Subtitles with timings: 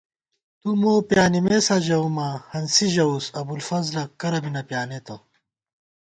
[0.59, 5.15] تُو مو پیانِمېسا ژَؤماں ہنسی ژَوُس ابُوالفضَلہ کرہ بی نہ پیانېتہ